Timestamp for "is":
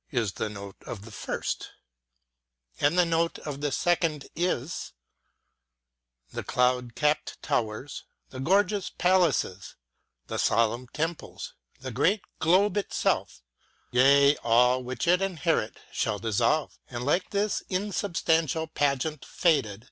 0.09-0.31, 4.35-4.93